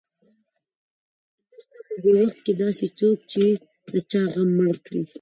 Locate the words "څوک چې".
2.99-3.43